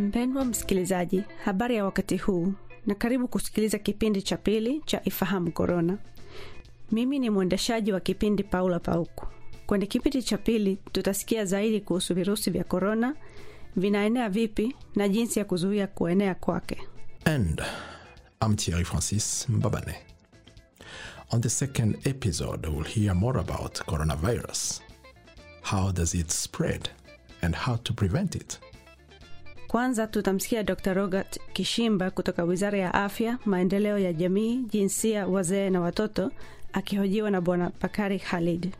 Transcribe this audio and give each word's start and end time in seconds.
Mpendwa 0.00 0.44
msikilizaji, 0.44 1.22
habari 1.44 1.76
ya 1.76 1.84
wakati 1.84 2.16
huu 2.16 2.52
na 2.86 2.94
karibu 2.94 3.28
kusikiliza 3.28 3.78
kipindi 3.78 4.22
cha 4.22 4.36
pili 4.36 4.82
cha 4.86 5.00
Ifahamu 5.04 5.52
Korona. 5.52 5.98
Mimi 6.92 7.18
ni 7.18 7.30
mwendeshaji 7.30 7.92
wa 7.92 8.00
kipindi 8.00 8.42
Paula 8.44 8.78
Pauku. 8.80 9.26
Kwenye 9.66 9.86
kipindi 9.86 10.22
cha 10.22 10.38
pili 10.38 10.78
tutasikia 10.92 11.44
zaidi 11.44 11.80
kuhusu 11.80 12.14
virusi 12.14 12.50
vya 12.50 12.64
korona, 12.64 13.14
vinaenea 13.76 14.28
vipi 14.28 14.76
na 14.96 15.08
jinsi 15.08 15.38
ya 15.38 15.44
kuzuia 15.44 15.86
kuenea 15.86 16.34
kwake. 16.34 16.78
And 17.24 17.62
I'm 18.44 18.56
Thierry 18.56 18.84
Francis 18.84 19.48
Mbabane. 19.48 19.94
On 21.30 21.40
the 21.40 21.48
second 21.50 22.06
episode, 22.06 22.68
we'll 22.68 22.84
hear 22.88 23.14
more 23.14 23.40
about 23.40 23.78
coronavirus. 23.86 24.80
How 25.62 25.92
does 25.92 26.14
it 26.14 26.30
spread 26.30 26.88
and 27.42 27.54
how 27.56 27.76
to 27.76 27.92
prevent 27.94 28.34
it? 28.34 28.60
Kwanza 29.70 30.06
tutamsikia 30.06 30.62
Dr. 30.62 30.94
Robert 30.94 31.40
Kishimba 31.52 32.10
kutoka 32.10 32.44
Wizara 32.44 32.78
ya 32.78 32.94
Afya, 32.94 33.38
Maendeleo 33.44 33.98
ya 33.98 34.12
Jamii, 34.12 34.56
Jinsia, 34.56 35.26
Wazee 35.26 35.70
na 35.70 35.80
Watoto, 35.80 36.30
akihojiwa 36.72 37.30
na 37.30 37.40
Bwana 37.40 37.70
Bakari 37.82 38.18
Khalid. 38.18 38.74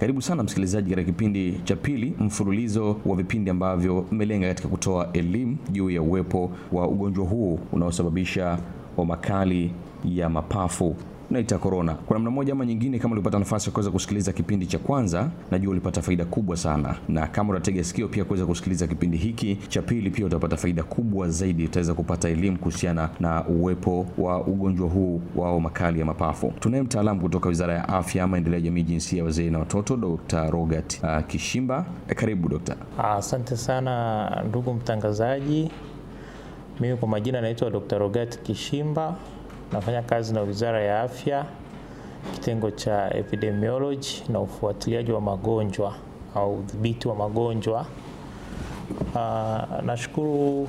Karibu 0.00 0.22
sana 0.22 0.42
msikilizaji 0.42 0.90
katika 0.90 1.12
kipindi 1.12 1.60
cha 1.64 1.76
pili 1.76 2.14
mfululizo 2.18 3.00
wa 3.06 3.16
vipindi 3.16 3.50
ambavyo 3.50 4.00
vimelenga 4.00 4.48
katika 4.48 4.68
kutoa 4.68 5.12
elimu 5.12 5.56
juu 5.70 5.90
ya 5.90 6.02
uwepo 6.02 6.50
wa 6.72 6.88
ugonjwa 6.88 7.24
huu 7.26 7.60
unaosababisha 7.72 8.58
homa 8.96 9.16
kali 9.16 9.72
ya 10.04 10.28
mapafu 10.28 10.96
naita 11.30 11.58
korona. 11.58 11.94
Kwa 11.94 12.14
namna 12.16 12.30
moja 12.30 12.52
ama 12.52 12.66
nyingine, 12.66 12.98
kama 12.98 13.12
ulipata 13.12 13.38
nafasi 13.38 13.66
ya 13.68 13.72
kuweza 13.72 13.90
kusikiliza 13.90 14.32
kipindi 14.32 14.66
cha 14.66 14.78
kwanza, 14.78 15.30
najua 15.50 15.70
ulipata 15.72 16.02
faida 16.02 16.24
kubwa 16.24 16.56
sana, 16.56 16.94
na 17.08 17.26
kama 17.26 17.50
unatega 17.50 17.84
sikio 17.84 18.08
pia 18.08 18.24
kuweza 18.24 18.46
kusikiliza 18.46 18.86
kipindi 18.86 19.16
hiki 19.16 19.56
cha 19.68 19.82
pili, 19.82 20.10
pia 20.10 20.26
utapata 20.26 20.56
faida 20.56 20.82
kubwa 20.82 21.28
zaidi. 21.28 21.64
Utaweza 21.64 21.94
kupata 21.94 22.28
elimu 22.28 22.58
kuhusiana 22.58 23.08
na 23.20 23.44
uwepo 23.46 24.06
wa 24.18 24.40
ugonjwa 24.46 24.88
huu 24.88 25.20
wao 25.36 25.60
makali 25.60 26.00
ya 26.00 26.04
mapafu. 26.06 26.52
Tunaye 26.60 26.82
mtaalamu 26.82 27.20
kutoka 27.20 27.48
Wizara 27.48 27.74
ya 27.74 27.88
Afya, 27.88 28.26
Maendeleo 28.26 28.58
ya 28.58 28.64
Jamii, 28.64 28.82
Jinsia, 28.82 29.24
Wazee 29.24 29.50
na 29.50 29.58
Watoto, 29.58 29.96
Dr. 29.96 30.50
Robert 30.50 31.00
uh, 31.02 31.26
Kishimba. 31.26 31.84
Karibu 32.06 32.48
dokta. 32.48 32.76
Asante 32.98 33.56
sana 33.56 34.42
ndugu 34.48 34.74
mtangazaji. 34.74 35.70
Mimi 36.80 36.96
kwa 36.96 37.08
majina 37.08 37.40
naitwa 37.40 37.70
Dr. 37.70 37.98
Rogat 37.98 38.38
Kishimba, 38.42 39.16
nafanya 39.72 40.02
kazi 40.02 40.34
na 40.34 40.40
Wizara 40.40 40.80
ya 40.82 41.00
Afya, 41.02 41.44
kitengo 42.34 42.70
cha 42.70 43.14
epidemiology 43.14 44.08
na 44.28 44.40
ufuatiliaji 44.40 45.12
wa 45.12 45.20
magonjwa 45.20 45.94
au 46.34 46.54
udhibiti 46.58 47.08
wa 47.08 47.14
magonjwa. 47.14 47.86
Uh, 49.14 49.82
nashukuru 49.84 50.68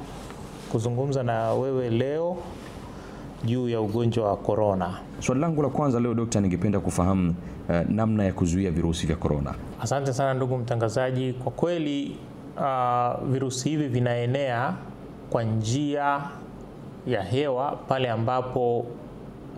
kuzungumza 0.72 1.24
na 1.24 1.54
wewe 1.54 1.90
leo 1.90 2.38
juu 3.46 3.70
ya 3.70 3.82
ugonjwa 3.82 4.28
wa 4.30 4.38
korona. 4.38 4.94
Swali 5.20 5.42
langu 5.42 5.62
la 5.62 5.70
kwanza 5.70 6.00
leo 6.00 6.14
dokta, 6.14 6.42
ningependa 6.42 6.80
kufahamu 6.80 7.36
uh, 7.70 7.76
namna 7.90 8.24
ya 8.24 8.34
kuzuia 8.34 8.72
virusi 8.72 9.08
vya 9.08 9.16
korona. 9.16 9.54
Asante 9.82 10.14
sana 10.14 10.34
ndugu 10.34 10.58
mtangazaji. 10.58 11.34
Kwa 11.34 11.52
kweli 11.52 12.18
uh, 12.58 13.28
virusi 13.32 13.70
hivi 13.70 13.88
vinaenea 13.88 14.74
kwa 15.30 15.44
njia 15.44 16.22
ya 17.08 17.24
hewa 17.24 17.72
pale 17.88 18.10
ambapo 18.10 18.86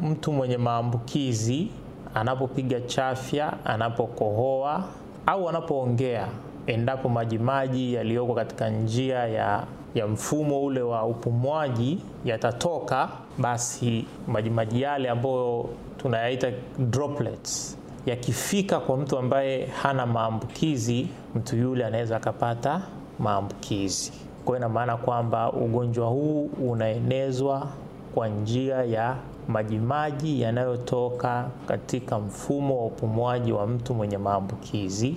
mtu 0.02 0.32
mwenye 0.32 0.58
maambukizi 0.58 1.68
anapopiga 2.16 2.82
chafya, 2.82 3.54
anapokohoa 3.66 4.84
au 5.26 5.50
anapoongea, 5.50 6.28
endapo 6.68 7.10
majimaji 7.10 7.94
yaliyoko 7.94 8.34
katika 8.34 8.70
njia 8.70 9.18
ya, 9.28 9.64
ya 9.96 10.08
mfumo 10.08 10.64
ule 10.64 10.82
wa 10.82 11.06
upumuaji 11.06 12.00
yatatoka, 12.26 13.10
basi 13.38 14.06
majimaji 14.28 14.82
yale 14.82 15.10
ambayo 15.10 15.70
tunayaita 15.98 16.52
droplets 16.80 17.78
yakifika 18.06 18.80
kwa 18.80 18.98
mtu 18.98 19.18
ambaye 19.18 19.66
hana 19.66 20.06
maambukizi, 20.06 21.08
mtu 21.36 21.56
yule 21.58 21.86
anaweza 21.86 22.18
akapata 22.18 22.82
maambukizi. 23.20 24.12
Hiyo 24.48 24.58
ina 24.58 24.70
maana 24.70 24.98
kwamba 24.98 25.52
ugonjwa 25.54 26.08
huu 26.08 26.50
unaenezwa 26.70 27.68
kwa 28.16 28.28
njia 28.28 28.84
ya 28.84 29.16
majimaji 29.48 30.42
yanayotoka 30.42 31.46
katika 31.66 32.20
mfumo 32.20 32.80
wa 32.80 32.86
upumuaji 32.86 33.52
wa 33.52 33.68
mtu 33.68 33.94
mwenye 33.94 34.18
maambukizi 34.18 35.16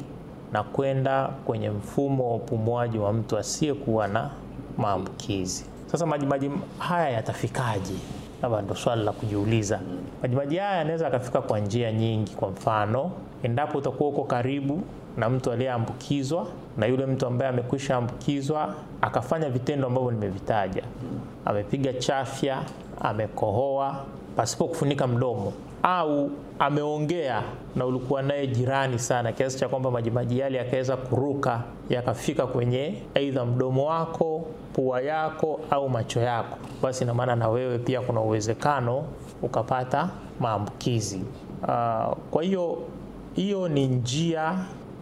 na 0.53 0.63
kwenda 0.63 1.29
kwenye 1.47 1.71
mfumo 1.71 2.31
wa 2.31 2.37
upumuaji 2.37 2.99
wa 2.99 3.13
mtu 3.13 3.39
asiyekuwa 3.39 4.09
na 4.09 4.31
maambukizi. 4.79 5.65
Sasa 5.87 6.07
majimaji 6.07 6.51
haya 6.79 7.11
yatafikaje? 7.11 7.95
Labda 8.43 8.63
ndo 8.63 8.75
swali 8.75 9.03
la 9.05 9.13
kujiuliza. 9.13 9.81
Majimaji 10.23 10.57
haya 10.57 10.77
yanaweza 10.77 11.05
yakafika 11.05 11.41
kwa 11.43 11.61
njia 11.61 11.93
nyingi. 11.93 12.35
Kwa 12.35 12.51
mfano, 12.51 13.11
endapo 13.43 13.79
utakuwa 13.79 14.09
uko 14.11 14.25
karibu 14.25 14.83
na 15.17 15.29
mtu 15.31 15.53
aliyeambukizwa 15.53 16.47
na 16.77 16.87
yule 16.87 17.07
mtu 17.07 17.27
ambaye 17.27 17.51
amekwisha 17.51 17.97
ambukizwa 17.97 18.75
akafanya 19.01 19.51
vitendo 19.51 19.87
ambavyo 19.87 20.11
nimevitaja, 20.11 20.83
amepiga 21.45 21.93
chafya, 21.93 22.63
amekohoa 23.01 24.05
pasipo 24.37 24.65
kufunika 24.69 25.07
mdomo, 25.07 25.53
au 25.83 26.31
ameongea 26.59 27.43
na 27.77 27.87
ulikuwa 27.87 28.23
naye 28.23 28.47
jirani 28.47 28.99
sana 28.99 29.33
kiasi 29.33 29.59
cha 29.59 29.69
kwamba 29.69 29.91
majimaji 29.91 30.39
yale 30.39 30.59
yakaweza 30.59 30.97
kuruka 30.97 31.63
yakafika 31.91 32.47
kwenye 32.47 33.03
aidha 33.15 33.45
mdomo 33.45 33.85
wako, 33.87 34.47
pua 34.73 35.01
yako 35.03 35.61
au 35.71 35.89
macho 35.89 36.21
yako, 36.21 36.59
basi 36.83 37.05
ina 37.05 37.15
maana 37.15 37.37
na 37.37 37.49
wewe 37.49 37.79
pia 37.79 38.01
kuna 38.01 38.21
uwezekano 38.21 39.05
ukapata 39.43 40.11
maambukizi. 40.41 41.23
Uh, 41.63 42.17
kwa 42.31 42.43
hiyo 42.43 42.79
hiyo 43.35 43.69
ni 43.69 43.87
njia 43.87 44.55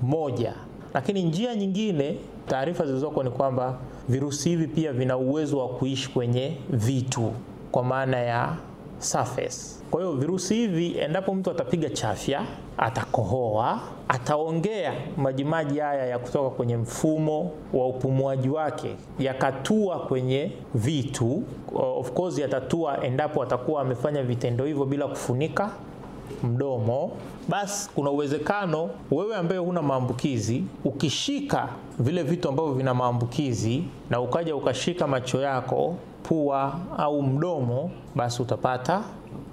moja, 0.03 0.55
lakini 0.95 1.23
njia 1.23 1.55
nyingine, 1.55 2.17
taarifa 2.47 2.87
zilizoko 2.87 3.23
ni 3.23 3.31
kwamba 3.31 3.79
virusi 4.09 4.49
hivi 4.49 4.67
pia 4.67 4.93
vina 4.93 5.17
uwezo 5.17 5.59
wa 5.59 5.69
kuishi 5.69 6.09
kwenye 6.11 6.57
vitu 6.71 7.33
kwa 7.73 7.83
maana 7.85 8.17
ya 8.19 8.57
surface. 8.99 9.59
Kwa 9.91 10.01
hiyo 10.01 10.13
virusi 10.13 10.55
hivi, 10.55 10.99
endapo 10.99 11.35
mtu 11.35 11.51
atapiga 11.51 11.91
chafya, 11.91 12.43
atakohoa, 12.79 13.81
ataongea, 14.09 14.93
majimaji 15.17 15.79
haya 15.79 16.07
ya 16.07 16.19
kutoka 16.19 16.51
kwenye 16.51 16.77
mfumo 16.77 17.51
wa 17.73 17.87
upumuaji 17.87 18.49
wake 18.49 18.97
yakatua 19.19 19.99
kwenye 19.99 20.53
vitu, 20.75 21.43
of 21.75 22.13
course 22.13 22.39
yatatua 22.39 23.05
endapo 23.05 23.43
atakuwa 23.43 23.83
amefanya 23.83 24.23
vitendo 24.23 24.65
hivyo 24.65 24.85
bila 24.85 25.07
kufunika 25.09 25.71
mdomo 26.43 27.11
basi 27.49 27.91
kuna 27.95 28.11
uwezekano 28.11 28.91
wewe 29.11 29.37
ambaye 29.37 29.61
huna 29.61 29.83
maambukizi 29.83 30.65
ukishika 30.85 31.69
vile 31.99 32.23
vitu 32.23 32.49
ambavyo 32.49 32.73
vina 32.73 32.95
maambukizi 32.95 33.85
na 34.11 34.21
ukaja 34.21 34.57
ukashika 34.57 35.07
macho 35.07 35.41
yako, 35.41 35.95
pua 36.23 36.79
au 36.99 37.23
mdomo, 37.23 37.91
basi 38.17 38.43
utapata 38.43 39.03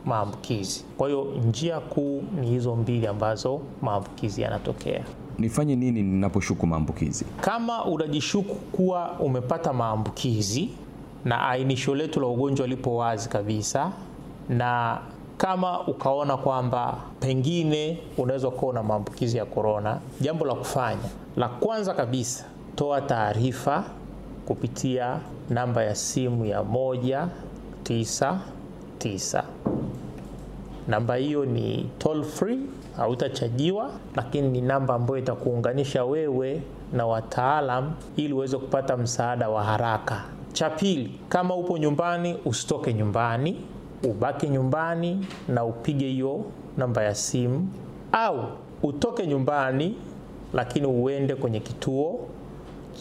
maambukizi. 0.06 0.86
Kwa 0.98 1.08
hiyo 1.08 1.28
njia 1.48 1.80
kuu 1.80 2.24
ni 2.42 2.48
hizo 2.48 2.76
mbili 2.76 3.08
ambazo 3.08 3.62
maambukizi 3.82 4.42
yanatokea. 4.42 5.04
Nifanye 5.40 5.76
nini 5.76 6.04
ninaposhuku 6.04 6.68
maambukizi? 6.68 7.26
Kama 7.42 7.86
unajishuku 7.86 8.56
kuwa 8.56 9.12
umepata 9.20 9.74
maambukizi 9.74 10.70
na 11.26 11.50
ainisho 11.50 11.96
letu 11.96 12.20
la 12.20 12.28
ugonjwa 12.28 12.68
lipo 12.68 12.96
wazi 12.96 13.30
kabisa 13.30 13.92
na 14.50 15.00
kama 15.38 15.88
ukaona 15.88 16.38
kwamba 16.38 16.98
pengine 17.20 18.00
unaweza 18.18 18.50
kuwa 18.50 18.74
na 18.74 18.84
maambukizi 18.84 19.38
ya 19.38 19.46
korona, 19.46 20.00
jambo 20.22 20.46
la 20.46 20.56
kufanya 20.56 21.10
la 21.38 21.50
kwanza 21.50 21.94
kabisa, 21.94 22.46
toa 22.76 23.02
taarifa 23.02 23.84
kupitia 24.46 25.20
namba 25.50 25.84
ya 25.84 25.96
simu 25.96 26.46
ya 26.46 26.64
moja 26.64 27.28
tisa 27.84 28.40
tisa. 28.98 29.44
Namba 30.88 31.16
hiyo 31.16 31.46
ni 31.46 31.90
toll 31.98 32.24
free, 32.24 32.60
hautachajiwa, 32.98 33.90
lakini 34.16 34.48
ni 34.50 34.62
namba 34.62 34.94
ambayo 34.96 35.20
itakuunganisha 35.20 36.06
wewe 36.06 36.62
na 36.94 37.06
wataalam 37.06 37.92
ili 38.16 38.34
uweze 38.34 38.58
kupata 38.58 38.98
msaada 38.98 39.50
wa 39.50 39.64
haraka. 39.64 40.24
Cha 40.54 40.70
pili, 40.70 41.20
kama 41.30 41.56
upo 41.56 41.78
nyumbani, 41.78 42.38
usitoke 42.46 42.94
nyumbani 42.94 43.62
ubaki 44.04 44.48
nyumbani 44.48 45.28
na 45.48 45.66
upige 45.66 46.08
hiyo 46.08 46.46
namba 46.78 47.04
ya 47.04 47.16
simu, 47.16 47.68
au 48.12 48.48
utoke 48.84 49.28
nyumbani 49.28 49.96
lakini 50.54 50.88
uende 50.88 51.36
kwenye 51.36 51.60
kituo 51.60 52.20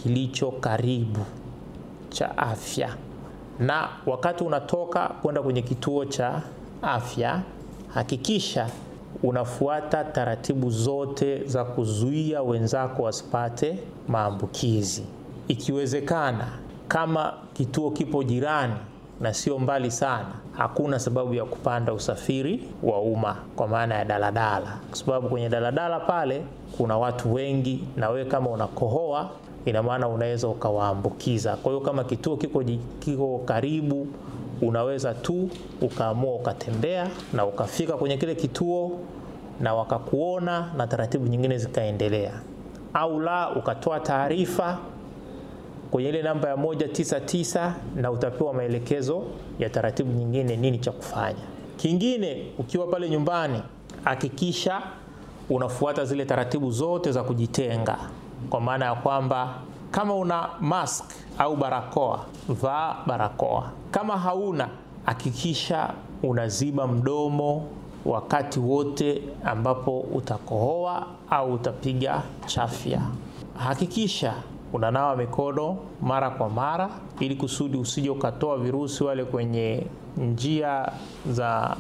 kilicho 0.02 0.50
karibu 0.50 1.20
cha 2.08 2.38
afya. 2.38 2.96
Na 3.58 3.88
wakati 4.06 4.44
unatoka 4.44 5.08
kwenda 5.08 5.42
kwenye 5.42 5.62
kituo 5.62 6.04
cha 6.04 6.42
afya, 6.82 7.42
hakikisha 7.94 8.68
unafuata 9.22 10.04
taratibu 10.04 10.70
zote 10.70 11.44
za 11.44 11.64
kuzuia 11.64 12.42
wenzako 12.42 13.02
wasipate 13.02 13.78
maambukizi. 14.08 15.02
Ikiwezekana 15.48 16.48
kama 16.88 17.34
kituo 17.52 17.90
kipo 17.90 18.22
jirani 18.24 18.74
na 19.20 19.34
sio 19.34 19.58
mbali 19.58 19.90
sana, 19.90 20.26
hakuna 20.52 20.98
sababu 20.98 21.34
ya 21.34 21.44
kupanda 21.44 21.92
usafiri 21.92 22.68
wa 22.82 23.00
umma 23.00 23.36
kwa 23.56 23.68
maana 23.68 23.94
ya 23.94 24.04
daladala, 24.04 24.78
kwa 24.88 24.98
sababu 24.98 25.28
kwenye 25.28 25.48
daladala 25.48 26.00
pale 26.00 26.42
kuna 26.76 26.98
watu 26.98 27.34
wengi, 27.34 27.84
na 27.96 28.08
wewe 28.10 28.24
kama 28.24 28.50
unakohoa, 28.50 29.30
ina 29.64 29.82
maana 29.82 30.08
unaweza 30.08 30.48
ukawaambukiza. 30.48 31.56
Kwa 31.56 31.72
hiyo 31.72 31.84
kama 31.84 32.04
kituo 32.04 32.36
kiko, 32.36 32.62
kiko 33.00 33.38
karibu, 33.44 34.06
unaweza 34.62 35.14
tu 35.14 35.48
ukaamua 35.80 36.34
ukatembea 36.34 37.08
na 37.32 37.46
ukafika 37.46 37.92
kwenye 37.96 38.16
kile 38.16 38.34
kituo 38.34 39.00
na 39.60 39.74
wakakuona 39.74 40.70
na 40.76 40.86
taratibu 40.86 41.26
nyingine 41.26 41.58
zikaendelea, 41.58 42.32
au 42.94 43.20
la 43.20 43.50
ukatoa 43.56 44.00
taarifa 44.00 44.78
kwenye 45.94 46.08
ile 46.08 46.22
namba 46.22 46.48
ya 46.48 46.56
moja 46.56 46.88
tisa 46.88 47.20
tisa 47.20 47.74
na 47.96 48.10
utapewa 48.10 48.54
maelekezo 48.54 49.22
ya 49.58 49.70
taratibu 49.70 50.12
nyingine 50.12 50.56
nini 50.56 50.78
cha 50.78 50.92
kufanya. 50.92 51.38
Kingine, 51.76 52.46
ukiwa 52.58 52.86
pale 52.86 53.10
nyumbani, 53.10 53.62
hakikisha 54.04 54.82
unafuata 55.50 56.04
zile 56.04 56.24
taratibu 56.24 56.70
zote 56.70 57.12
za 57.12 57.22
kujitenga, 57.22 57.98
kwa 58.50 58.60
maana 58.60 58.84
ya 58.84 58.94
kwamba 58.94 59.54
kama 59.90 60.14
una 60.14 60.48
mask 60.60 61.04
au 61.38 61.56
barakoa, 61.56 62.24
vaa 62.48 62.96
barakoa. 63.06 63.70
Kama 63.90 64.18
hauna, 64.18 64.68
hakikisha 65.06 65.90
unaziba 66.22 66.86
mdomo 66.86 67.66
wakati 68.04 68.60
wote 68.60 69.22
ambapo 69.44 70.00
utakohoa 70.00 71.06
au 71.30 71.52
utapiga 71.52 72.22
chafya. 72.46 73.00
Hakikisha 73.58 74.34
unanawa 74.74 75.16
mikono 75.16 75.76
mara 76.02 76.30
kwa 76.30 76.48
mara 76.50 76.90
ili 77.20 77.34
kusudi 77.36 77.76
usije 77.78 78.10
ukatoa 78.10 78.58
virusi 78.58 79.04
wale 79.04 79.24
kwenye 79.24 79.86
njia 80.16 80.92
za 81.30 81.76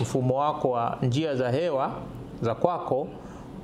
mfumo 0.00 0.36
wako 0.38 0.70
wa 0.70 0.98
njia 1.02 1.34
za 1.36 1.50
hewa 1.50 1.92
za 2.42 2.54
kwako 2.54 3.08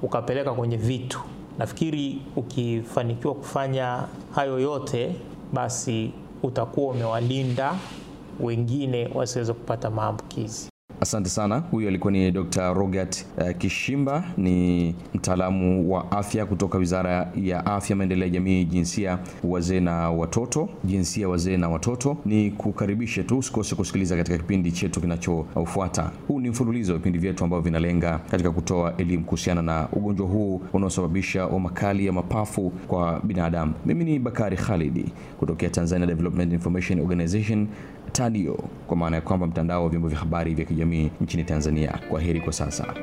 ukapeleka 0.03 0.53
kwenye 0.53 0.77
vitu. 0.77 1.21
Nafikiri 1.59 2.23
ukifanikiwa 2.37 3.35
kufanya 3.35 4.03
hayo 4.35 4.59
yote, 4.61 5.17
basi 5.53 6.13
utakuwa 6.43 6.95
umewalinda 6.95 7.75
wengine 8.41 9.11
wasiweze 9.15 9.53
kupata 9.53 9.91
maambukizi. 9.91 10.72
Asante 11.03 11.29
sana. 11.29 11.59
Huyu 11.71 11.89
alikuwa 11.89 12.13
ni 12.13 12.31
Dr. 12.31 12.75
Rogat 12.75 13.25
uh, 13.39 13.51
Kishimba, 13.59 14.25
ni 14.37 14.95
mtaalamu 15.15 15.93
wa 15.93 16.13
afya 16.13 16.47
kutoka 16.47 16.79
Wizara 16.79 17.33
ya 17.37 17.67
Afya, 17.67 17.97
Maendeleo 17.97 18.25
ya 18.25 18.31
Jamii, 18.31 18.65
Jinsia, 18.65 19.19
Wazee 19.45 19.81
na 19.81 20.11
Watoto. 20.11 20.69
Jinsia, 20.85 21.29
Wazee 21.29 21.57
na 21.57 21.69
Watoto. 21.69 22.17
Ni 22.27 22.51
kukaribishe 22.51 23.23
tu, 23.23 23.39
usikose 23.39 23.75
kusikiliza 23.75 24.17
katika 24.17 24.39
kipindi 24.39 24.73
chetu 24.73 25.01
kinachofuata. 25.01 26.11
Huu 26.29 26.41
ni 26.41 26.51
mfululizo 26.51 26.93
wa 26.93 26.99
vipindi 26.99 27.19
vyetu 27.19 27.45
ambavyo 27.45 27.63
vinalenga 27.63 28.19
katika 28.31 28.51
kutoa 28.51 28.97
elimu 28.97 29.25
kuhusiana 29.25 29.63
na 29.63 29.89
ugonjwa 29.93 30.27
huu 30.27 30.61
unaosababisha 30.73 31.43
homa 31.43 31.71
kali 31.71 32.07
ya 32.07 32.13
mapafu 32.13 32.71
kwa 32.71 33.21
binadamu. 33.25 33.73
Mimi 33.87 34.05
ni 34.05 34.19
Bakari 34.19 34.57
Khalidi 34.57 35.05
kutokea 35.39 35.71
Tanzania 35.71 36.07
Development 36.07 36.53
Information 36.53 37.01
Organization 37.01 37.67
TADIO, 38.13 38.55
kwa 38.87 38.97
maana 38.97 39.17
ya 39.17 39.23
kwamba 39.23 39.47
mtandao 39.47 39.85
wa 39.85 39.89
vyombo 39.91 40.09
vya 40.09 40.19
habari 40.19 40.55
vya 40.55 40.65
kijamii 40.65 41.11
nchini 41.21 41.45
Tanzania. 41.45 42.01
Kwa 42.09 42.21
heri 42.21 42.41
kwa 42.41 42.53
sasa. 42.53 42.95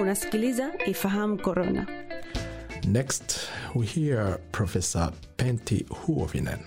Unasikiliza 0.00 0.72
Ifahamu 0.86 1.36
Corona. 1.42 1.86
Next, 2.88 3.48
we 3.74 3.86
hear 3.86 4.38
Professor 4.52 5.12
Pentti 5.36 5.86
Huovinen. 5.90 6.58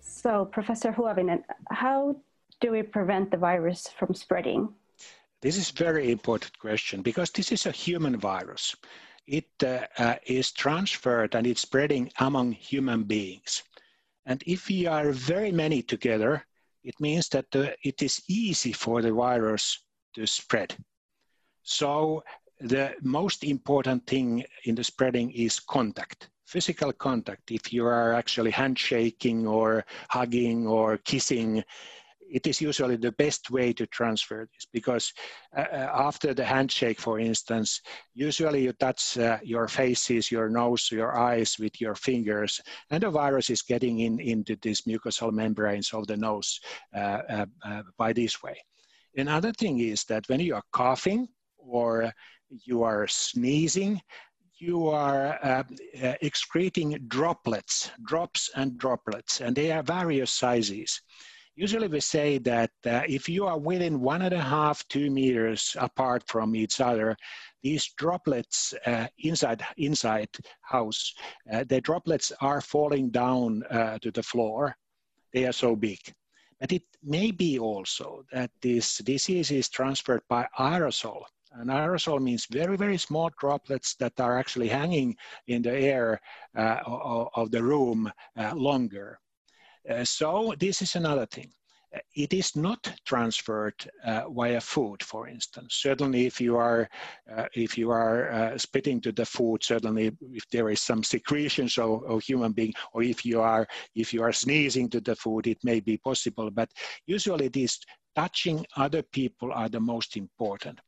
So, 0.00 0.44
Professor 0.44 0.92
Huovinen, 0.92 1.42
how 1.70 2.16
do 2.60 2.70
we 2.72 2.82
prevent 2.82 3.30
the 3.30 3.36
virus 3.36 3.88
from 3.98 4.14
spreading? 4.14 4.68
This 5.40 5.56
is 5.56 5.70
a 5.70 5.84
very 5.84 6.12
important 6.12 6.58
question 6.58 7.00
because 7.02 7.30
this 7.32 7.50
is 7.52 7.64
a 7.66 7.70
human 7.70 8.18
virus. 8.18 8.76
It 9.26 9.48
uh, 9.64 9.86
uh, 9.98 10.16
is 10.26 10.52
transferred 10.52 11.34
and 11.34 11.46
it's 11.46 11.62
spreading 11.62 12.10
among 12.18 12.52
human 12.52 13.04
beings. 13.04 13.62
And 14.26 14.42
if 14.46 14.68
we 14.68 14.86
are 14.86 15.12
very 15.12 15.52
many 15.52 15.82
together, 15.82 16.44
it 16.84 16.98
means 17.00 17.28
that 17.30 17.54
uh, 17.54 17.70
it 17.82 18.02
is 18.02 18.22
easy 18.28 18.72
for 18.72 19.02
the 19.02 19.12
virus 19.12 19.78
to 20.14 20.26
spread. 20.26 20.76
So 21.62 22.22
the 22.60 22.94
most 23.02 23.44
important 23.44 24.06
thing 24.06 24.44
in 24.64 24.74
the 24.74 24.84
spreading 24.84 25.30
is 25.32 25.60
contact, 25.60 26.30
physical 26.46 26.92
contact. 26.92 27.50
If 27.50 27.72
you 27.72 27.86
are 27.86 28.12
actually 28.12 28.50
handshaking 28.50 29.46
or 29.46 29.84
hugging 30.08 30.66
or 30.66 30.98
kissing, 30.98 31.62
it 32.30 32.46
is 32.46 32.60
usually 32.60 32.96
the 32.96 33.12
best 33.12 33.50
way 33.50 33.72
to 33.72 33.86
transfer 33.86 34.48
this 34.52 34.66
because 34.72 35.12
uh, 35.56 35.60
after 36.08 36.32
the 36.32 36.44
handshake, 36.44 37.00
for 37.00 37.18
instance, 37.18 37.80
usually 38.14 38.62
you 38.62 38.72
touch 38.72 39.18
uh, 39.18 39.38
your 39.42 39.68
faces, 39.68 40.30
your 40.30 40.48
nose, 40.48 40.90
your 40.90 41.18
eyes 41.18 41.56
with 41.58 41.80
your 41.80 41.94
fingers, 41.94 42.60
and 42.90 43.02
the 43.02 43.10
virus 43.10 43.50
is 43.50 43.62
getting 43.62 44.00
in 44.00 44.20
into 44.20 44.56
these 44.62 44.82
mucosal 44.82 45.32
membranes 45.32 45.92
of 45.92 46.06
the 46.06 46.16
nose 46.16 46.60
uh, 46.94 47.46
by 47.96 48.12
this 48.12 48.42
way. 48.42 48.56
Another 49.16 49.52
thing 49.52 49.80
is 49.80 50.04
that 50.04 50.28
when 50.28 50.40
you 50.40 50.54
are 50.54 50.62
coughing 50.72 51.28
or 51.58 52.12
you 52.48 52.82
are 52.82 53.06
sneezing, 53.08 54.00
you 54.60 54.88
are 54.88 55.38
uh, 55.42 55.62
uh, 56.02 56.14
excreting 56.20 56.98
droplets, 57.08 57.90
drops 58.06 58.50
and 58.56 58.76
droplets, 58.78 59.40
and 59.40 59.56
they 59.56 59.72
are 59.72 59.82
various 59.82 60.30
sizes. 60.30 61.00
Usually 61.56 61.88
we 61.88 62.00
say 62.00 62.38
that 62.38 62.70
uh, 62.86 63.02
if 63.08 63.28
you 63.28 63.46
are 63.46 63.58
within 63.58 64.00
one 64.00 64.22
and 64.22 64.34
a 64.34 64.40
half, 64.40 64.86
two 64.88 65.10
meters 65.10 65.76
apart 65.78 66.22
from 66.26 66.56
each 66.56 66.80
other, 66.80 67.16
these 67.62 67.92
droplets 67.98 68.72
inside 69.18 69.62
inside 69.76 70.30
house, 70.62 71.12
the 71.66 71.80
droplets 71.82 72.32
are 72.40 72.62
falling 72.62 73.10
down 73.10 73.62
to 74.00 74.10
the 74.10 74.22
floor. 74.22 74.74
They 75.34 75.44
are 75.46 75.52
so 75.52 75.76
big. 75.76 75.98
But 76.60 76.72
it 76.72 76.84
may 77.02 77.30
be 77.30 77.58
also 77.58 78.24
that 78.32 78.50
this 78.60 78.98
disease 78.98 79.50
is 79.50 79.70
transferred 79.70 80.22
by 80.28 80.46
aerosol. 80.58 81.24
An 81.52 81.68
aerosol 81.68 82.20
means 82.20 82.46
very, 82.46 82.76
very 82.76 82.98
small 82.98 83.30
droplets 83.40 83.94
that 83.94 84.20
are 84.20 84.38
actually 84.38 84.68
hanging 84.68 85.16
in 85.46 85.62
the 85.62 85.72
air 85.72 86.20
uh, 86.54 86.80
of, 86.86 87.28
of, 87.34 87.50
the 87.50 87.62
room 87.62 88.12
uh, 88.36 88.54
longer. 88.54 89.18
Uh, 89.88 90.04
so 90.04 90.54
this 90.58 90.82
is 90.82 90.94
another 90.96 91.26
thing. 91.26 91.50
Uh, 91.94 91.98
it 92.14 92.32
is 92.32 92.54
not 92.54 92.92
transferred 93.04 93.74
uh, 94.04 94.28
via 94.30 94.60
food, 94.60 95.02
for 95.02 95.26
instance. 95.26 95.76
Certainly, 95.80 96.26
if 96.26 96.40
you 96.40 96.56
are 96.56 96.88
uh, 97.34 97.46
if 97.54 97.76
you 97.76 97.90
are 97.90 98.52
spitting 98.56 99.00
to 99.00 99.12
the 99.12 99.24
food, 99.24 99.64
certainly 99.64 100.12
if 100.32 100.48
there 100.50 100.70
is 100.70 100.80
some 100.80 101.02
secretions 101.02 101.78
of, 101.78 102.04
of 102.04 102.22
human 102.22 102.52
being, 102.52 102.72
or 102.92 103.02
if 103.02 103.24
you 103.24 103.40
are 103.40 103.66
if 103.94 104.12
you 104.14 104.22
are 104.22 104.32
sneezing 104.32 104.88
to 104.90 105.00
the 105.00 105.16
food, 105.16 105.46
it 105.46 105.58
may 105.64 105.80
be 105.80 105.96
possible. 105.96 106.50
But 106.50 106.70
usually, 107.06 107.48
these 107.48 107.80
touching 108.14 108.64
other 108.76 109.02
people 109.02 109.52
are 109.52 109.68
the 109.68 109.80
most 109.80 110.16
important. 110.16 110.78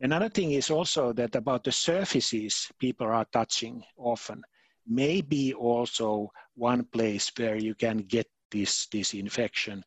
Another 0.00 0.28
thing 0.28 0.52
is 0.52 0.70
also 0.70 1.12
that 1.12 1.36
about 1.36 1.62
the 1.64 1.72
surfaces 1.72 2.68
people 2.80 3.06
are 3.06 3.26
touching 3.32 3.84
often 3.96 4.42
may 4.86 5.20
be 5.20 5.54
also 5.54 6.28
one 6.54 6.84
place 6.84 7.30
where 7.36 7.56
you 7.56 7.74
can 7.74 7.98
get 7.98 8.26
this, 8.52 8.86
this 8.86 9.14
infection. 9.14 9.84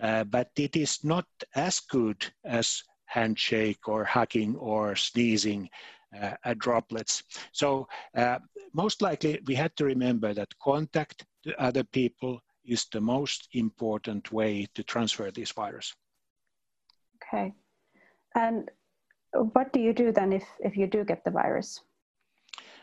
Uh, 0.00 0.24
but 0.24 0.50
it 0.56 0.76
is 0.76 1.04
not 1.04 1.26
as 1.54 1.80
good 1.80 2.24
as 2.44 2.82
handshake 3.06 3.88
or 3.88 4.04
hugging 4.04 4.56
or 4.56 4.96
sneezing 4.96 5.68
uh, 6.20 6.54
droplets. 6.58 7.22
So 7.52 7.88
uh, 8.16 8.38
most 8.74 9.02
likely 9.02 9.40
we 9.46 9.54
had 9.54 9.74
to 9.76 9.84
remember 9.84 10.34
that 10.34 10.58
contact 10.58 11.24
to 11.44 11.60
other 11.60 11.84
people 11.84 12.40
is 12.64 12.86
the 12.92 13.00
most 13.00 13.48
important 13.52 14.32
way 14.32 14.66
to 14.74 14.82
transfer 14.82 15.30
this 15.30 15.52
virus. 15.52 15.94
Okay. 17.16 17.54
And 18.34 18.70
what 19.32 19.72
do 19.72 19.80
you 19.80 19.92
do 19.92 20.12
then 20.12 20.32
if, 20.32 20.44
if 20.60 20.76
you 20.76 20.86
do 20.86 21.04
get 21.04 21.24
the 21.24 21.30
virus? 21.30 21.80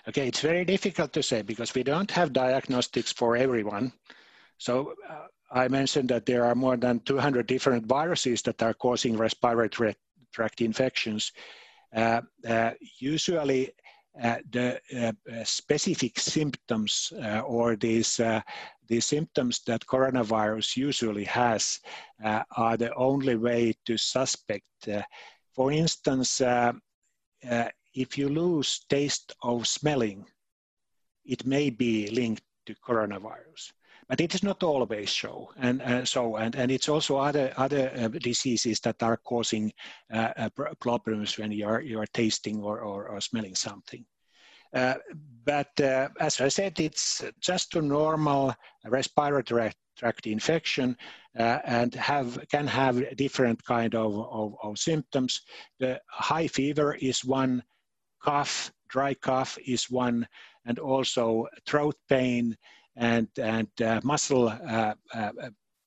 Okay, 0.08 0.28
it's 0.28 0.42
very 0.42 0.66
difficult 0.66 1.14
to 1.14 1.24
say 1.24 1.42
because 1.42 1.74
we 1.74 1.84
don't 1.84 2.12
have 2.12 2.34
diagnostics 2.34 3.12
for 3.12 3.38
everyone. 3.38 3.94
So 4.64 4.94
uh, 5.10 5.28
I 5.52 5.68
mentioned 5.68 6.10
that 6.10 6.26
there 6.26 6.46
are 6.46 6.56
more 6.56 6.78
than 6.78 7.00
200 7.02 7.48
different 7.48 7.86
viruses 7.86 8.42
that 8.44 8.62
are 8.64 8.74
causing 8.74 9.18
respiratory 9.18 9.96
tract 10.32 10.62
infections. 10.62 11.32
Uh, 11.96 12.22
uh, 12.48 12.72
usually, 13.00 13.72
uh, 14.22 14.38
the 14.52 14.80
uh, 14.96 15.12
specific 15.44 16.20
symptoms 16.20 17.12
uh, 17.22 17.40
or 17.40 17.76
these 17.76 18.22
the 18.90 19.00
symptoms 19.00 19.62
that 19.66 19.88
coronavirus 19.88 20.78
usually 20.78 21.24
has 21.24 21.80
are 22.56 22.78
the 22.78 22.94
only 22.96 23.36
way 23.36 23.74
to 23.86 23.98
suspect 23.98 24.66
for 25.54 25.72
instance, 25.72 26.42
uh, 26.42 26.74
uh, 27.50 27.70
if 27.94 28.18
you 28.18 28.30
lose 28.30 28.86
taste 28.90 29.36
of 29.44 29.68
smelling, 29.68 30.26
it 31.26 31.46
may 31.46 31.70
be 31.70 32.08
linked 32.08 32.44
to 32.66 32.74
coronavirus. 32.76 33.72
But 34.08 34.22
it 34.22 34.36
is 34.36 34.44
not 34.44 34.64
always 34.64 35.12
so, 35.12 35.50
and 35.58 35.82
uh, 35.82 36.06
so 36.06 36.36
and, 36.36 36.56
and 36.56 36.72
it's 36.72 36.90
also 36.90 37.18
other 37.18 37.54
other 37.58 37.92
uh, 37.96 38.08
diseases 38.10 38.80
that 38.82 39.02
are 39.02 39.18
causing 39.18 39.72
uh, 40.14 40.34
uh 40.38 40.50
problems 40.80 41.38
when 41.38 41.52
you 41.52 41.68
are 41.68 41.82
you 41.82 42.00
are 42.00 42.08
tasting 42.14 42.62
or, 42.62 42.80
or, 42.82 43.08
or 43.08 43.22
smelling 43.22 43.56
something. 43.56 44.06
Uh, 44.74 44.96
but 45.46 45.80
uh, 45.82 46.10
as 46.20 46.42
I 46.42 46.48
said, 46.48 46.80
it's 46.80 47.24
just 47.40 47.76
a 47.76 47.82
normal 47.82 48.56
respiratory 48.86 49.72
tract 49.98 50.26
infection 50.26 50.98
uh, 51.38 51.60
and 51.66 51.94
have 51.94 52.40
can 52.50 52.68
have 52.68 53.16
different 53.16 53.64
kind 53.64 53.94
of, 53.96 54.18
of, 54.32 54.56
of, 54.64 54.78
symptoms. 54.78 55.42
The 55.80 56.02
high 56.10 56.48
fever 56.48 56.96
is 56.96 57.24
one, 57.24 57.64
cough, 58.22 58.72
dry 58.90 59.14
cough 59.14 59.58
is 59.66 59.90
one, 59.90 60.28
and 60.66 60.80
also 60.80 61.48
throat 61.66 61.96
pain 62.10 62.58
and, 62.96 63.28
and 63.38 63.68
uh, 63.82 64.00
muscle 64.04 64.50
uh, 64.50 64.94
uh 65.14 65.32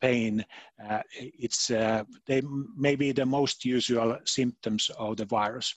pain. 0.00 0.44
Uh, 0.88 1.00
it's 1.18 1.68
they 2.26 2.42
may 2.76 2.96
be 2.96 3.12
the 3.12 3.24
most 3.24 3.64
usual 3.64 4.18
symptoms 4.24 4.90
of 4.98 5.16
the 5.16 5.24
virus. 5.24 5.74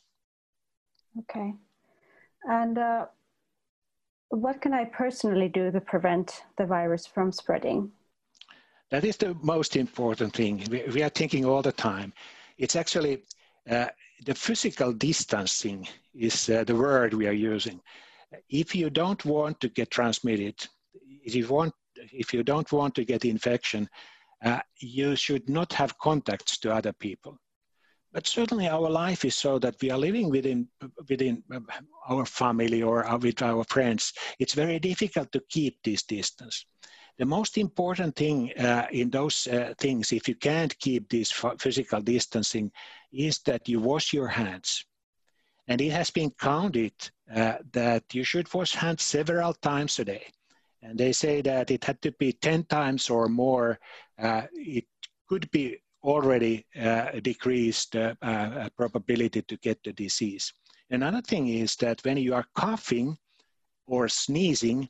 Okay. 1.19 1.53
And 2.43 2.77
uh, 2.77 3.05
what 4.29 4.62
can 4.62 4.74
I 4.74 4.86
personally 4.86 5.50
do 5.50 5.71
to 5.71 5.81
prevent 5.81 6.43
the 6.57 6.65
virus 6.65 7.07
from 7.07 7.31
spreading? 7.31 7.91
That 8.91 9.03
is 9.03 9.17
the 9.17 9.36
most 9.41 9.75
important 9.75 10.33
thing. 10.33 10.65
We, 10.69 10.83
we 10.93 11.03
are 11.03 11.09
thinking 11.09 11.45
all 11.45 11.62
the 11.62 11.71
time. 11.71 12.13
It's 12.57 12.75
actually 12.75 13.24
uh, 13.69 13.88
the 14.25 14.36
physical 14.36 14.93
distancing 14.93 15.88
is 16.13 16.50
uh, 16.50 16.63
the 16.63 16.75
word 16.75 17.13
we 17.13 17.27
are 17.27 17.31
using. 17.31 17.79
If 18.50 18.75
you 18.75 18.89
don't 18.89 19.24
want 19.25 19.59
to 19.62 19.69
get 19.69 19.91
transmitted, 19.91 20.55
if 21.23 21.35
you 21.35 21.47
want, 21.47 21.73
if 21.95 22.33
you 22.33 22.43
don't 22.43 22.71
want 22.71 22.95
to 22.95 23.05
get 23.05 23.25
infection, 23.25 23.89
uh, 24.43 24.59
you 24.79 25.15
should 25.15 25.49
not 25.49 25.73
have 25.73 25.97
contacts 25.97 26.57
to 26.59 26.73
other 26.73 26.93
people. 26.93 27.38
But 28.11 28.25
certainly 28.25 28.67
our 28.67 28.89
life 28.89 29.23
is 29.23 29.35
so 29.35 29.59
that 29.59 29.75
we 29.81 29.91
are 29.91 29.97
living 29.97 30.29
within 30.29 30.67
within 31.09 31.43
uh, 31.53 31.59
our 32.07 32.25
family 32.25 32.81
or 32.81 33.05
with 33.21 33.41
our 33.41 33.63
friends. 33.65 34.13
It's 34.39 34.53
very 34.53 34.79
difficult 34.79 35.31
to 35.33 35.41
keep 35.49 35.77
this 35.83 36.03
distance. 36.03 36.65
The 37.19 37.25
most 37.25 37.57
important 37.57 38.15
thing 38.15 38.51
uh, 38.57 38.88
in 38.91 39.09
those 39.09 39.45
uh, 39.47 39.73
things 39.77 40.11
if 40.11 40.27
you 40.27 40.35
can't 40.35 40.77
keep 40.79 41.09
this 41.09 41.31
physical 41.59 42.01
distancing 42.01 42.71
is 43.11 43.39
that 43.39 43.67
you 43.67 43.79
wash 43.79 44.13
your 44.13 44.29
hands. 44.29 44.85
And 45.67 45.81
it 45.81 45.91
has 45.91 46.09
been 46.09 46.31
counted 46.31 46.93
uh, 47.35 47.57
that 47.73 48.03
you 48.13 48.23
should 48.23 48.51
wash 48.53 48.73
hands 48.73 49.03
several 49.03 49.53
times 49.53 49.99
a 49.99 50.05
day 50.05 50.25
and 50.81 50.98
they 50.98 51.12
say 51.12 51.41
that 51.41 51.71
it 51.71 51.83
had 51.83 52.01
to 52.01 52.12
be 52.13 52.33
10 52.33 52.63
times 52.65 53.09
or 53.09 53.27
more 53.27 53.79
uh, 54.17 54.43
it 54.53 54.86
could 55.27 55.50
be 55.51 55.77
already 56.03 56.65
uh, 56.79 57.12
decreased 57.21 57.95
uh, 57.95 58.15
uh, 58.21 58.69
probability 58.77 59.41
to 59.41 59.57
get 59.57 59.81
the 59.83 59.93
disease. 59.93 60.53
Another 60.89 61.21
thing 61.21 61.48
is 61.48 61.75
that 61.77 62.03
when 62.03 62.17
you 62.17 62.33
are 62.33 62.45
coughing 62.55 63.17
or 63.86 64.07
sneezing, 64.07 64.89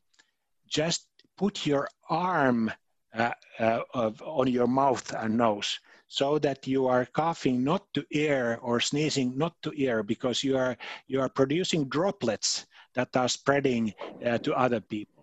just 0.68 1.08
put 1.38 1.66
your 1.66 1.88
arm 2.10 2.72
uh, 3.14 3.32
uh, 3.60 3.80
of, 3.94 4.22
on 4.22 4.48
your 4.48 4.68
mouth 4.68 5.14
and 5.16 5.38
nose 5.38 5.80
so 6.08 6.40
that 6.40 6.68
you 6.68 6.88
are 6.88 7.06
coughing 7.06 7.64
not 7.64 7.84
to 7.94 8.06
air 8.14 8.60
or 8.62 8.80
sneezing 8.80 9.38
not 9.38 9.54
to 9.62 9.74
air 9.78 10.04
because 10.04 10.44
you 10.44 10.58
are 10.58 10.78
you 11.08 11.20
are 11.20 11.30
producing 11.30 11.86
droplets 11.90 12.66
that 12.94 13.16
are 13.16 13.30
spreading 13.30 13.94
to 14.42 14.54
other 14.54 14.80
people 14.80 15.19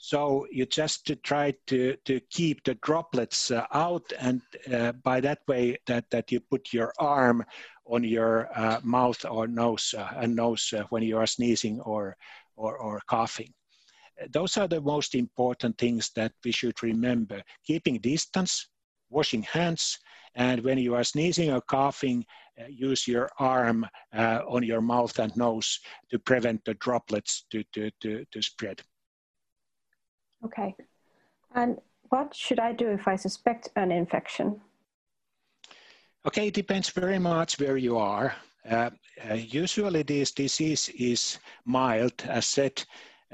so 0.00 0.46
you 0.52 0.64
just 0.64 1.10
try 1.24 1.52
to, 1.66 1.96
to 2.04 2.20
keep 2.30 2.62
the 2.62 2.74
droplets 2.76 3.50
uh, 3.50 3.66
out 3.74 4.04
and 4.20 4.40
uh, 4.72 4.92
by 4.92 5.20
that 5.20 5.40
way 5.48 5.76
that, 5.86 6.08
that 6.10 6.30
you 6.30 6.38
put 6.38 6.72
your 6.72 6.92
arm 7.00 7.44
on 7.84 8.04
your 8.04 8.48
uh, 8.56 8.78
mouth 8.84 9.24
or 9.28 9.48
nose 9.48 9.94
uh, 9.98 10.08
and 10.16 10.36
nose 10.36 10.72
uh, 10.76 10.84
when 10.90 11.02
you 11.02 11.18
are 11.18 11.26
sneezing 11.26 11.80
or, 11.80 12.16
or, 12.56 12.78
or 12.78 13.00
coughing. 13.08 13.52
Those 14.30 14.56
are 14.56 14.68
the 14.68 14.80
most 14.80 15.16
important 15.16 15.76
things 15.78 16.10
that 16.14 16.32
we 16.44 16.52
should 16.52 16.80
remember. 16.82 17.42
Keeping 17.64 17.98
distance, 17.98 18.68
washing 19.10 19.42
hands, 19.42 19.98
and 20.34 20.62
when 20.62 20.78
you 20.78 20.94
are 20.94 21.04
sneezing 21.04 21.50
or 21.50 21.60
coughing, 21.60 22.24
uh, 22.60 22.66
use 22.68 23.08
your 23.08 23.30
arm 23.38 23.86
on 24.12 24.62
your 24.62 24.80
mouth 24.80 25.18
and 25.18 25.36
nose 25.36 25.80
to 26.10 26.18
prevent 26.18 26.64
the 26.64 26.74
droplets 26.74 27.46
to, 27.50 27.64
to, 27.72 27.90
to, 28.00 28.24
to 28.30 28.42
spread. 28.42 28.82
Okay. 30.44 30.74
And 31.54 31.78
what 32.10 32.34
should 32.34 32.60
I 32.60 32.72
do 32.72 32.88
if 32.88 33.08
I 33.08 33.16
suspect 33.16 33.68
an 33.76 33.92
infection? 33.92 34.60
Okay, 36.26 36.48
it 36.48 36.54
depends 36.54 36.90
very 36.90 37.18
much 37.18 37.58
where 37.58 37.76
you 37.76 37.96
are. 37.96 38.34
Uh, 38.68 38.90
uh, 39.30 39.34
usually 39.34 40.02
this 40.02 40.32
disease 40.32 40.88
is 40.90 41.38
mild, 41.64 42.12
as 42.28 42.46
said, 42.46 42.82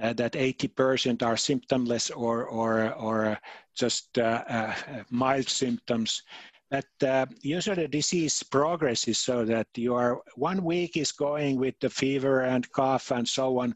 uh, 0.00 0.12
that 0.12 0.32
80% 0.32 1.22
are 1.22 1.34
symptomless 1.34 2.10
or, 2.14 2.44
or, 2.44 2.92
or 2.94 3.38
just 3.74 4.18
uh, 4.18 4.44
uh, 4.48 4.74
mild 5.10 5.48
symptoms. 5.48 6.22
But 6.70 7.08
uh, 7.08 7.26
usually 7.42 7.82
the 7.82 7.88
disease 7.88 8.42
progresses 8.42 9.18
so 9.18 9.44
that 9.44 9.68
you 9.76 9.94
are 9.94 10.20
one 10.34 10.64
week 10.64 10.96
is 10.96 11.12
going 11.12 11.58
with 11.58 11.78
the 11.80 11.90
fever 11.90 12.40
and 12.40 12.70
cough 12.72 13.10
and 13.12 13.28
so 13.28 13.58
on, 13.58 13.74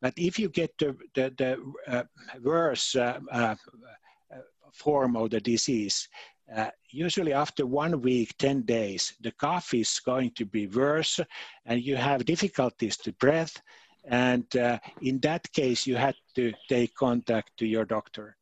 but 0.00 0.14
if 0.16 0.38
you 0.38 0.48
get 0.48 0.76
the, 0.78 0.96
the, 1.14 1.32
the 1.36 1.92
uh, 1.92 2.04
worse 2.42 2.94
uh, 2.94 3.18
uh, 3.30 3.54
form 4.72 5.16
of 5.16 5.30
the 5.30 5.40
disease, 5.40 6.08
uh, 6.54 6.70
usually 6.90 7.32
after 7.32 7.66
one 7.66 8.00
week, 8.02 8.34
10 8.38 8.62
days, 8.62 9.14
the 9.20 9.32
cough 9.32 9.74
is 9.74 10.00
going 10.04 10.30
to 10.32 10.44
be 10.44 10.66
worse 10.68 11.18
and 11.64 11.82
you 11.82 11.96
have 11.96 12.24
difficulties 12.24 12.96
to 12.98 13.12
breathe. 13.14 13.50
And 14.04 14.44
uh, 14.56 14.78
in 15.02 15.18
that 15.20 15.50
case, 15.52 15.86
you 15.86 15.96
had 15.96 16.14
to 16.36 16.52
take 16.68 16.94
contact 16.94 17.56
to 17.58 17.66
your 17.66 17.84
doctor. 17.84 18.36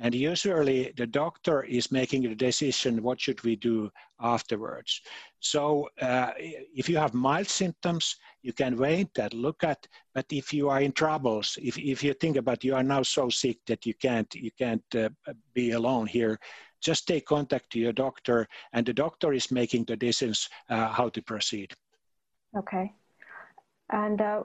And 0.00 0.14
usually 0.14 0.92
the 0.96 1.06
doctor 1.06 1.64
is 1.64 1.90
making 1.90 2.22
the 2.22 2.34
decision, 2.34 3.02
what 3.02 3.20
should 3.20 3.42
we 3.42 3.56
do 3.56 3.90
afterwards? 4.20 5.00
So 5.40 5.88
uh, 6.00 6.30
if 6.38 6.88
you 6.88 6.96
have 6.98 7.14
mild 7.14 7.48
symptoms, 7.48 8.16
you 8.42 8.52
can 8.52 8.76
wait 8.76 9.18
and 9.18 9.34
look 9.34 9.64
at, 9.64 9.86
but 10.14 10.26
if 10.30 10.52
you 10.52 10.68
are 10.68 10.80
in 10.80 10.92
troubles, 10.92 11.58
if, 11.60 11.76
if 11.78 12.04
you 12.04 12.14
think 12.14 12.36
about 12.36 12.62
you 12.62 12.76
are 12.76 12.82
now 12.84 13.02
so 13.02 13.28
sick 13.28 13.58
that 13.66 13.84
you 13.86 13.94
can't, 13.94 14.32
you 14.34 14.50
can't 14.56 14.84
uh, 14.94 15.08
be 15.52 15.72
alone 15.72 16.06
here, 16.06 16.38
just 16.80 17.08
take 17.08 17.26
contact 17.26 17.70
to 17.70 17.80
your 17.80 17.92
doctor 17.92 18.46
and 18.72 18.86
the 18.86 18.92
doctor 18.92 19.32
is 19.32 19.50
making 19.50 19.84
the 19.84 19.96
decisions 19.96 20.48
uh, 20.70 20.88
how 20.88 21.08
to 21.08 21.20
proceed. 21.22 21.72
Okay. 22.56 22.92
And 23.90 24.20
uh, 24.20 24.42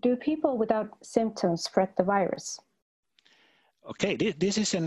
do 0.00 0.14
people 0.14 0.58
without 0.58 0.90
symptoms 1.02 1.64
spread 1.64 1.88
the 1.96 2.04
virus? 2.04 2.60
Okay, 3.90 4.16
this 4.16 4.56
is 4.56 4.74
a 4.74 4.80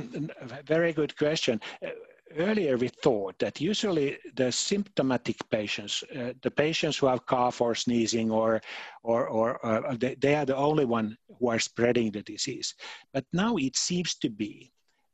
very 0.66 0.92
good 0.92 1.16
question. 1.18 1.62
Uh, 1.86 1.90
earlier 2.36 2.78
we 2.78 2.88
thought 2.88 3.38
that 3.40 3.62
usually 3.62 4.18
the 4.36 4.52
symptomatic 4.52 5.38
patients, 5.50 6.04
uh, 6.16 6.34
the 6.42 6.52
patients 6.52 6.98
who 6.98 7.08
have 7.08 7.26
cough 7.26 7.62
or 7.62 7.76
sneezing 7.76 8.32
or, 8.32 8.62
or, 9.04 9.28
or 9.28 9.66
uh, 9.66 9.96
they, 9.98 10.16
they, 10.16 10.36
are 10.36 10.46
the 10.46 10.56
only 10.56 10.86
one 10.86 11.16
who 11.40 11.50
are 11.50 11.60
spreading 11.60 12.12
the 12.12 12.24
disease. 12.24 12.74
But 13.14 13.26
now 13.34 13.58
it 13.58 13.78
seems 13.78 14.16
to 14.16 14.30
be 14.30 14.72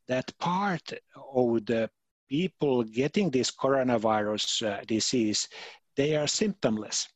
that 0.08 0.36
part 0.38 0.92
of 1.34 1.66
the 1.66 1.90
people 2.28 2.84
getting 2.84 3.30
this 3.30 3.50
coronavirus 3.50 4.66
uh, 4.66 4.84
disease, 4.86 5.48
they 5.96 6.16
are 6.16 6.26
symptomless, 6.26 7.06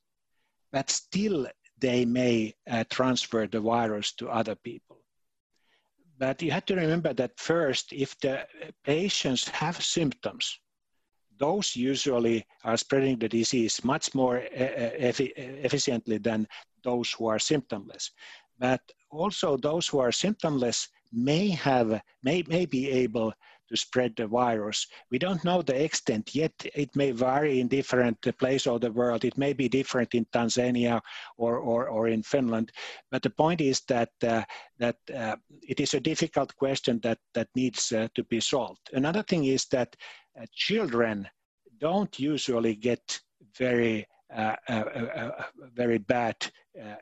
but 0.70 0.90
still 0.90 1.46
they 1.78 2.04
may 2.04 2.54
uh, 2.70 2.84
transfer 2.90 3.46
the 3.46 3.60
virus 3.60 4.12
to 4.12 4.28
other 4.28 4.54
people. 4.54 4.87
But 6.18 6.42
you 6.42 6.50
have 6.50 6.66
to 6.66 6.74
remember 6.74 7.14
that 7.14 7.38
first, 7.38 7.92
if 7.92 8.18
the 8.18 8.46
patients 8.84 9.48
have 9.48 9.82
symptoms, 9.82 10.58
those 11.38 11.76
usually 11.76 12.44
are 12.64 12.76
spreading 12.76 13.18
the 13.18 13.28
disease 13.28 13.84
much 13.84 14.14
more 14.14 14.42
efficiently 14.52 16.18
than 16.18 16.48
those 16.82 17.12
who 17.12 17.28
are 17.28 17.38
symptomless. 17.38 18.10
But 18.58 18.80
also 19.10 19.56
those 19.56 19.86
who 19.86 20.00
are 20.00 20.10
symptomless 20.10 20.88
may 21.12 21.50
have 21.50 22.02
may, 22.22 22.42
may 22.48 22.66
be 22.66 22.90
able 22.90 23.32
to 23.68 23.76
spread 23.76 24.14
the 24.16 24.26
virus. 24.26 24.86
We 25.10 25.18
don't 25.18 25.44
know 25.44 25.62
the 25.62 25.82
extent 25.84 26.34
yet. 26.34 26.52
It 26.74 26.94
may 26.96 27.10
vary 27.10 27.60
in 27.60 27.68
different 27.68 28.20
places 28.38 28.66
of 28.66 28.80
the 28.80 28.92
world. 28.92 29.24
It 29.24 29.38
may 29.38 29.52
be 29.52 29.68
different 29.68 30.14
in 30.14 30.24
Tanzania 30.26 31.00
or, 31.36 31.58
or, 31.58 31.88
or 31.88 32.08
in 32.08 32.22
Finland. 32.22 32.72
But 33.10 33.22
the 33.22 33.30
point 33.30 33.60
is 33.60 33.80
that, 33.88 34.10
uh, 34.22 34.42
that 34.78 34.96
uh, 35.14 35.36
it 35.62 35.80
is 35.80 35.94
a 35.94 36.00
difficult 36.00 36.54
question 36.56 37.00
that, 37.02 37.18
that 37.34 37.48
needs 37.54 37.92
uh, 37.92 38.08
to 38.14 38.24
be 38.24 38.40
solved. 38.40 38.90
Another 38.92 39.22
thing 39.22 39.44
is 39.44 39.66
that 39.66 39.96
uh, 40.40 40.46
children 40.52 41.28
don't 41.78 42.18
usually 42.18 42.74
get 42.74 43.20
very 43.56 44.06
uh, 44.34 44.54
a, 44.68 45.46
very 45.74 45.98
bad 45.98 46.36
uh, 46.78 46.96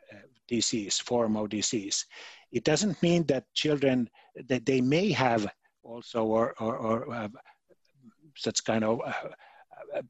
disease, 0.47 0.99
form 0.99 1.37
of 1.37 1.49
disease. 1.49 2.07
It 2.53 2.65
doesn't 2.65 3.03
mean 3.03 3.25
that 3.27 3.53
children 3.53 4.09
that 4.49 4.65
they 4.65 4.81
may 4.81 5.11
have 5.11 5.49
also 5.87 6.25
or, 6.25 6.55
or, 6.61 6.77
or 6.77 7.31
such 8.37 8.65
kind 8.65 8.85
of 8.85 9.01
uh, 9.05 10.03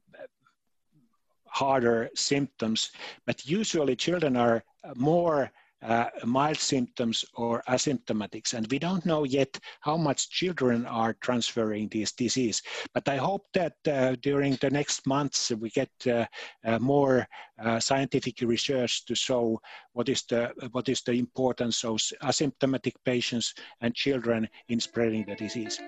harder 1.45 2.09
symptoms, 2.15 2.91
but 3.25 3.45
usually 3.45 3.95
children 3.95 4.35
are 4.35 4.63
more 4.95 5.51
uh, 5.83 6.05
mild 6.25 6.57
symptoms 6.57 7.23
or 7.35 7.63
asymptomatics. 7.67 8.53
And 8.53 8.67
we 8.71 8.79
don't 8.79 9.05
know 9.05 9.23
yet 9.23 9.57
how 9.81 9.97
much 9.97 10.29
children 10.29 10.85
are 10.85 11.13
transferring 11.21 11.89
this 11.89 12.11
disease. 12.11 12.61
But 12.93 13.07
I 13.07 13.17
hope 13.17 13.45
that 13.53 13.73
uh, 13.87 14.15
during 14.21 14.55
the 14.55 14.69
next 14.69 15.05
months 15.05 15.51
we 15.51 15.69
get 15.69 15.91
uh, 16.07 16.25
uh 16.65 16.79
more 16.79 17.27
uh, 17.63 17.79
scientific 17.79 18.41
research 18.41 19.05
to 19.05 19.15
show 19.15 19.59
what 19.93 20.09
is 20.09 20.23
the 20.23 20.51
what 20.71 20.89
is 20.89 21.01
the 21.01 21.13
importance 21.13 21.83
of 21.83 21.97
asymptomatic 22.23 22.93
patients 23.05 23.53
and 23.81 23.93
children 23.95 24.47
in 24.69 24.79
spreading 24.79 25.25
the 25.25 25.35
disease. 25.35 25.81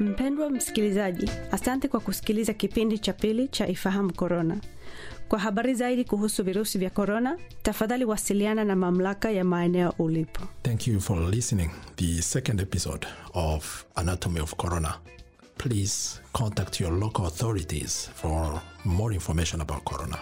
Mpendwa 0.00 0.50
msikilizaji, 0.50 1.30
asante 1.50 1.88
kwa 1.88 2.00
kusikiliza 2.00 2.54
kipindi 2.54 2.98
cha 2.98 3.12
pili 3.12 3.48
cha 3.48 3.68
Ifahamu 3.68 4.12
Korona. 4.14 4.60
Kwa 5.28 5.38
habari 5.38 5.74
zaidi 5.74 6.04
kuhusu 6.04 6.44
virusi 6.44 6.78
vya 6.78 6.90
korona, 6.90 7.38
tafadhali 7.62 8.04
wasiliana 8.04 8.64
na 8.64 8.76
mamlaka 8.76 9.30
ya 9.30 9.44
maeneo 9.44 9.94
ulipo. 9.98 10.40
Thank 10.62 10.86
you 10.88 11.00
for 11.00 11.30
listening 11.30 11.70
the 11.96 12.22
second 12.22 12.60
episode 12.60 13.06
of 13.34 13.84
Anatomy 13.94 14.40
of 14.40 14.54
Corona. 14.54 14.94
Please 15.58 16.20
contact 16.32 16.80
your 16.80 16.92
local 16.92 17.26
authorities 17.26 18.10
for 18.14 18.60
more 18.84 19.14
information 19.14 19.60
about 19.60 19.84
corona. 19.84 20.18